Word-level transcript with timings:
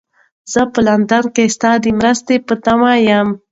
زه 0.51 0.61
په 0.73 0.79
لندن 0.87 1.23
کې 1.35 1.43
ستا 1.55 1.71
د 1.83 1.85
مرستې 1.99 2.35
په 2.47 2.53
تمه 2.63 2.91
یم. 3.07 3.27